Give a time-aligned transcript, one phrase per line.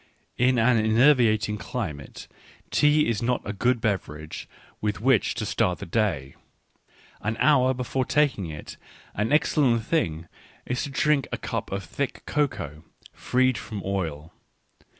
[0.39, 2.27] In an enervating climate
[2.71, 4.49] tea is not a good beverage
[4.81, 6.33] with which to start the day:
[7.21, 8.77] an hour before taking it
[9.13, 10.27] an excellent thing
[10.65, 12.83] is to drink a cup of thick cocoa,
[13.13, 14.33] feed from oil.